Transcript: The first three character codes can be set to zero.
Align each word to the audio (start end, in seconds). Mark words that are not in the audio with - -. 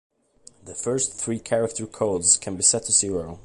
The 0.63 0.73
first 0.73 1.13
three 1.13 1.37
character 1.37 1.85
codes 1.85 2.35
can 2.35 2.55
be 2.55 2.63
set 2.63 2.85
to 2.85 2.91
zero. 2.91 3.39